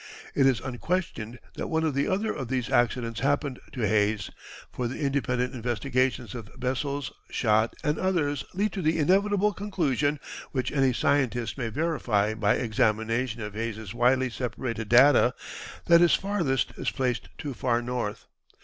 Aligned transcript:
It 0.33 0.47
is 0.47 0.59
unquestioned 0.61 1.37
that 1.57 1.67
one 1.67 1.83
or 1.83 1.91
the 1.91 2.07
other 2.07 2.33
of 2.33 2.47
these 2.47 2.71
accidents 2.71 3.19
happened 3.19 3.59
to 3.73 3.81
Hayes, 3.87 4.31
for 4.73 4.87
the 4.87 4.97
independent 4.99 5.53
investigations 5.53 6.33
of 6.33 6.49
Bessels, 6.59 7.11
Schott, 7.29 7.75
and 7.83 7.99
others 7.99 8.43
lead 8.55 8.73
to 8.73 8.81
the 8.81 8.97
inevitable 8.97 9.53
conclusion, 9.53 10.19
which 10.53 10.71
any 10.71 10.91
scientist 10.91 11.55
may 11.55 11.69
verify 11.69 12.33
by 12.33 12.55
examination 12.55 13.43
of 13.43 13.53
Hayes's 13.53 13.93
widely 13.93 14.31
separated 14.31 14.89
data, 14.89 15.35
that 15.85 16.01
his 16.01 16.15
"farthest" 16.15 16.71
is 16.77 16.89
placed 16.89 17.29
too 17.37 17.53
far 17.53 17.79
north. 17.83 18.25